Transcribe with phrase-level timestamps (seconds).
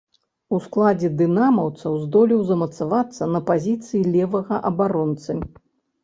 [0.55, 5.37] У складзе дынамаўцаў здолеў замацавацца на пазіцыі левага абаронцы.